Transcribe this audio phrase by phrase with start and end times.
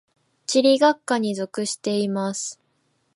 [0.47, 2.59] 地理学科に属しています。